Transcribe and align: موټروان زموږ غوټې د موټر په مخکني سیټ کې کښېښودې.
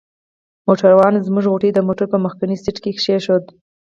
موټروان 0.67 1.13
زموږ 1.27 1.45
غوټې 1.51 1.69
د 1.73 1.79
موټر 1.87 2.05
په 2.13 2.17
مخکني 2.25 2.55
سیټ 2.63 2.77
کې 2.83 2.91
کښېښودې. 2.97 3.51